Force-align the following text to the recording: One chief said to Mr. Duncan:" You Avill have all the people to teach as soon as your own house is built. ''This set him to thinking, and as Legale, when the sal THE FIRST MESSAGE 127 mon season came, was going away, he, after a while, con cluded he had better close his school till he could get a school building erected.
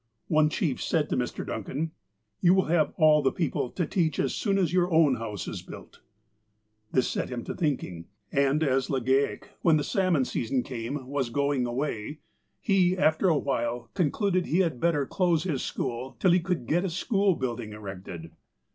One 0.29 0.49
chief 0.49 0.81
said 0.81 1.09
to 1.09 1.15
Mr. 1.15 1.45
Duncan:" 1.45 1.91
You 2.41 2.55
Avill 2.55 2.69
have 2.71 2.93
all 2.97 3.21
the 3.21 3.31
people 3.31 3.69
to 3.69 3.85
teach 3.85 4.17
as 4.17 4.33
soon 4.33 4.57
as 4.57 4.73
your 4.73 4.91
own 4.91 5.17
house 5.17 5.47
is 5.47 5.61
built. 5.61 5.99
''This 6.91 7.07
set 7.07 7.29
him 7.29 7.43
to 7.43 7.53
thinking, 7.53 8.05
and 8.31 8.63
as 8.63 8.87
Legale, 8.87 9.43
when 9.61 9.77
the 9.77 9.83
sal 9.83 10.11
THE 10.11 10.17
FIRST 10.17 10.19
MESSAGE 10.35 10.51
127 10.53 10.53
mon 10.53 10.63
season 10.63 10.63
came, 10.63 11.07
was 11.07 11.29
going 11.29 11.67
away, 11.67 12.19
he, 12.59 12.97
after 12.97 13.27
a 13.29 13.37
while, 13.37 13.91
con 13.93 14.09
cluded 14.09 14.47
he 14.47 14.61
had 14.61 14.79
better 14.79 15.05
close 15.05 15.43
his 15.43 15.61
school 15.61 16.15
till 16.19 16.31
he 16.31 16.39
could 16.39 16.65
get 16.65 16.83
a 16.83 16.89
school 16.89 17.35
building 17.35 17.71
erected. 17.71 18.31